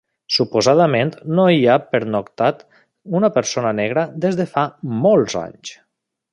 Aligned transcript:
Suposadament 0.35 1.11
no 1.39 1.45
hi 1.55 1.59
ha 1.65 1.75
pernoctat 1.91 2.65
una 3.21 3.31
persona 3.37 3.77
negra 3.83 4.09
des 4.25 4.41
de 4.43 4.51
fa 4.57 4.65
molts 5.05 5.41
anys. 5.47 5.79